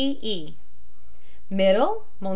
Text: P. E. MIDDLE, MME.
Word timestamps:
P. 0.01 0.17
E. 0.23 0.55
MIDDLE, 1.51 2.07
MME. 2.21 2.29